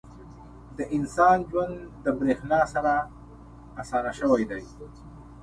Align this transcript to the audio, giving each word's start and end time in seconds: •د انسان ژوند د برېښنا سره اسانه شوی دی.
•د 0.77 0.79
انسان 0.97 1.37
ژوند 1.49 1.75
د 2.03 2.05
برېښنا 2.19 2.61
سره 2.73 2.93
اسانه 3.81 4.11
شوی 4.19 4.43
دی. 4.51 4.63